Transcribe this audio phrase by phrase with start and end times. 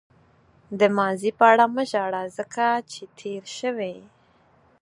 [0.79, 3.95] د ماضي په اړه مه ژاړه ځکه چې تېر شوی.